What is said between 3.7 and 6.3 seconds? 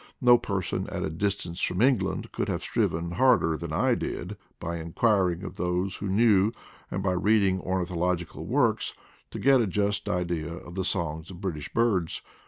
I did, by inquiring of those who